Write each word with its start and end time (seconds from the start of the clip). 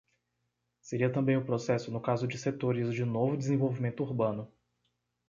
Seria 0.81 1.13
também 1.13 1.37
o 1.37 1.45
processo 1.45 1.91
no 1.91 2.01
caso 2.01 2.27
de 2.27 2.35
setores 2.35 2.91
de 2.91 3.05
novo 3.05 3.37
desenvolvimento 3.37 3.99
urbano. 4.01 4.51